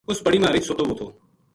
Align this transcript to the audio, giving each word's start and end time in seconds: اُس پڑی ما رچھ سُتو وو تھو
اُس 0.09 0.17
پڑی 0.25 0.37
ما 0.43 0.49
رچھ 0.53 0.67
سُتو 0.67 0.83
وو 0.87 0.93
تھو 0.99 1.07